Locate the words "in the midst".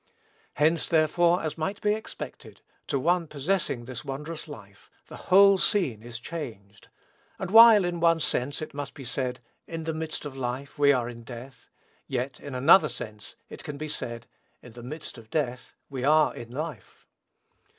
9.67-10.25, 14.63-15.19